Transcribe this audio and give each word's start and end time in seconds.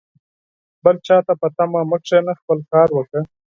بل 0.83 0.95
چاته 1.07 1.33
په 1.41 1.47
تمه 1.55 1.81
مه 1.89 1.97
کښېنه، 2.03 2.33
خپله 2.39 2.63
کار 2.73 2.89
وکړه 2.93 3.21